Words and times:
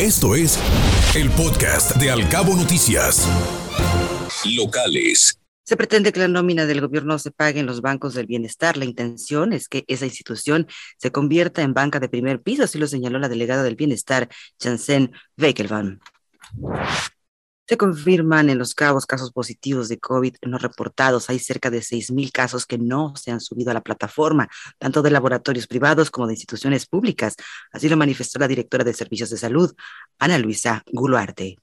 Esto 0.00 0.36
es 0.36 0.56
el 1.16 1.28
podcast 1.30 1.96
de 1.96 2.12
Alcabo 2.12 2.54
Noticias. 2.54 3.28
Locales. 4.44 5.40
Se 5.64 5.76
pretende 5.76 6.12
que 6.12 6.20
la 6.20 6.28
nómina 6.28 6.66
del 6.66 6.80
gobierno 6.80 7.18
se 7.18 7.32
pague 7.32 7.58
en 7.58 7.66
los 7.66 7.80
bancos 7.80 8.14
del 8.14 8.26
bienestar. 8.26 8.76
La 8.76 8.84
intención 8.84 9.52
es 9.52 9.68
que 9.68 9.84
esa 9.88 10.04
institución 10.06 10.68
se 10.98 11.10
convierta 11.10 11.62
en 11.62 11.74
banca 11.74 11.98
de 11.98 12.08
primer 12.08 12.40
piso, 12.40 12.62
así 12.62 12.78
lo 12.78 12.86
señaló 12.86 13.18
la 13.18 13.28
delegada 13.28 13.64
del 13.64 13.74
bienestar, 13.74 14.28
Janssen 14.60 15.10
Wekelvan. 15.36 16.00
Se 17.68 17.76
confirman 17.76 18.48
en 18.48 18.56
los 18.56 18.74
cabos 18.74 19.04
casos 19.04 19.30
positivos 19.30 19.90
de 19.90 19.98
COVID 19.98 20.36
no 20.46 20.56
reportados. 20.56 21.28
Hay 21.28 21.38
cerca 21.38 21.68
de 21.68 21.80
6.000 21.80 22.32
casos 22.32 22.64
que 22.64 22.78
no 22.78 23.14
se 23.14 23.30
han 23.30 23.42
subido 23.42 23.70
a 23.70 23.74
la 23.74 23.82
plataforma, 23.82 24.48
tanto 24.78 25.02
de 25.02 25.10
laboratorios 25.10 25.66
privados 25.66 26.10
como 26.10 26.26
de 26.26 26.32
instituciones 26.32 26.86
públicas. 26.86 27.36
Así 27.70 27.90
lo 27.90 27.98
manifestó 27.98 28.38
la 28.38 28.48
directora 28.48 28.84
de 28.84 28.94
Servicios 28.94 29.28
de 29.28 29.36
Salud, 29.36 29.74
Ana 30.18 30.38
Luisa 30.38 30.82
Guluarte. 30.90 31.58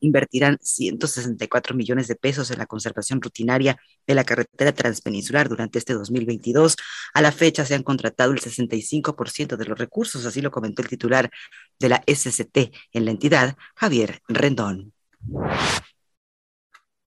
Invertirán 0.00 0.58
164 0.60 1.76
millones 1.76 2.08
de 2.08 2.16
pesos 2.16 2.50
en 2.50 2.58
la 2.58 2.66
conservación 2.66 3.22
rutinaria 3.22 3.80
de 4.08 4.14
la 4.16 4.24
carretera 4.24 4.72
transpeninsular 4.72 5.48
durante 5.48 5.78
este 5.78 5.94
2022. 5.94 6.74
A 7.14 7.22
la 7.22 7.30
fecha 7.30 7.64
se 7.64 7.76
han 7.76 7.84
contratado 7.84 8.32
el 8.32 8.40
65% 8.40 9.56
de 9.56 9.64
los 9.66 9.78
recursos, 9.78 10.26
así 10.26 10.40
lo 10.42 10.50
comentó 10.50 10.82
el 10.82 10.88
titular 10.88 11.30
de 11.78 11.88
la 11.90 12.02
SCT 12.08 12.74
en 12.90 13.04
la 13.04 13.12
entidad, 13.12 13.56
Javier 13.76 14.20
Rendón. 14.26 14.95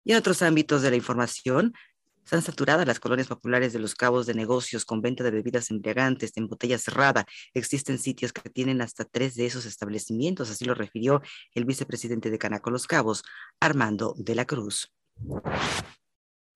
Y 0.04 0.12
en 0.12 0.18
otros 0.18 0.42
ámbitos 0.42 0.82
de 0.82 0.90
la 0.90 0.96
información, 0.96 1.74
están 2.30 2.44
saturadas 2.44 2.86
las 2.86 3.00
colonias 3.00 3.28
populares 3.28 3.74
de 3.74 3.80
los 3.80 3.96
cabos 3.96 4.28
de 4.28 4.36
negocios 4.36 4.86
con 4.86 5.02
venta 5.02 5.24
de 5.24 5.32
bebidas 5.32 5.72
embriagantes 5.72 6.32
en 6.36 6.48
botella 6.48 6.78
cerrada. 6.78 7.26
Existen 7.56 7.98
sitios 7.98 8.34
que 8.34 8.52
tienen 8.52 8.84
hasta 8.84 9.04
tres 9.04 9.34
de 9.34 9.48
esos 9.48 9.66
establecimientos, 9.66 10.52
así 10.52 10.64
lo 10.64 10.76
refirió 10.76 11.24
el 11.56 11.66
vicepresidente 11.66 12.30
de 12.30 12.38
Canaco 12.38 12.70
Los 12.70 12.86
Cabos, 12.86 13.24
Armando 13.60 14.14
de 14.16 14.36
la 14.36 14.46
Cruz. 14.46 14.94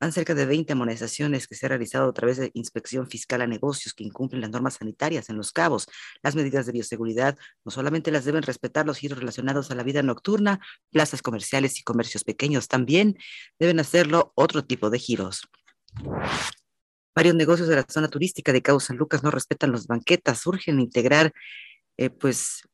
Van 0.03 0.11
cerca 0.11 0.35
de 0.35 0.45
20 0.45 0.73
amonestaciones 0.73 1.47
que 1.47 1.55
se 1.55 1.65
han 1.65 1.69
realizado 1.69 2.09
a 2.09 2.13
través 2.13 2.35
de 2.35 2.51
inspección 2.55 3.07
fiscal 3.07 3.41
a 3.41 3.47
negocios 3.47 3.93
que 3.93 4.03
incumplen 4.03 4.41
las 4.41 4.49
normas 4.49 4.73
sanitarias 4.73 5.29
en 5.29 5.37
los 5.37 5.53
cabos. 5.53 5.87
Las 6.21 6.35
medidas 6.35 6.65
de 6.65 6.73
bioseguridad 6.73 7.37
no 7.63 7.71
solamente 7.71 8.11
las 8.11 8.25
deben 8.25 8.43
respetar 8.43 8.85
los 8.85 8.97
giros 8.97 9.19
relacionados 9.19 9.71
a 9.71 9.75
la 9.75 9.83
vida 9.83 10.03
nocturna, 10.03 10.59
plazas 10.91 11.21
comerciales 11.21 11.79
y 11.79 11.83
comercios 11.83 12.25
pequeños, 12.25 12.67
también 12.67 13.17
deben 13.57 13.79
hacerlo 13.79 14.33
otro 14.35 14.65
tipo 14.65 14.89
de 14.89 14.99
giros. 14.99 15.47
Varios 17.15 17.35
negocios 17.35 17.69
de 17.69 17.77
la 17.77 17.85
zona 17.87 18.09
turística 18.09 18.51
de 18.51 18.61
Cabo 18.61 18.81
San 18.81 18.97
Lucas 18.97 19.23
no 19.23 19.31
respetan 19.31 19.71
las 19.71 19.87
banquetas, 19.87 20.45
urgen 20.45 20.81
integrar 20.81 21.31
eh, 21.95 22.09
pues 22.09 22.67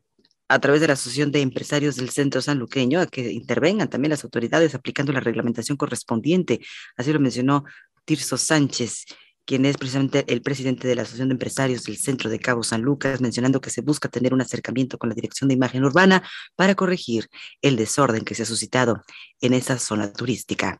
a 0.49 0.59
través 0.59 0.81
de 0.81 0.87
la 0.87 0.93
Asociación 0.93 1.31
de 1.31 1.41
Empresarios 1.41 1.95
del 1.95 2.09
Centro 2.09 2.41
Sanluqueño 2.41 2.99
a 2.99 3.05
que 3.05 3.31
intervengan 3.31 3.89
también 3.89 4.09
las 4.09 4.23
autoridades 4.23 4.75
aplicando 4.75 5.13
la 5.13 5.19
reglamentación 5.19 5.77
correspondiente. 5.77 6.59
Así 6.97 7.13
lo 7.13 7.19
mencionó 7.19 7.63
Tirso 8.03 8.35
Sánchez, 8.35 9.05
quien 9.45 9.65
es 9.65 9.77
precisamente 9.77 10.25
el 10.27 10.41
presidente 10.41 10.87
de 10.87 10.95
la 10.95 11.03
Asociación 11.03 11.29
de 11.29 11.33
Empresarios 11.33 11.83
del 11.83 11.97
Centro 11.97 12.29
de 12.29 12.39
Cabo 12.39 12.63
San 12.63 12.81
Lucas, 12.81 13.21
mencionando 13.21 13.61
que 13.61 13.69
se 13.69 13.81
busca 13.81 14.09
tener 14.09 14.33
un 14.33 14.41
acercamiento 14.41 14.97
con 14.97 15.09
la 15.09 15.15
Dirección 15.15 15.47
de 15.47 15.53
Imagen 15.53 15.85
Urbana 15.85 16.27
para 16.55 16.75
corregir 16.75 17.27
el 17.61 17.75
desorden 17.75 18.25
que 18.25 18.35
se 18.35 18.43
ha 18.43 18.45
suscitado 18.47 19.03
en 19.41 19.53
esa 19.53 19.77
zona 19.77 20.11
turística. 20.11 20.79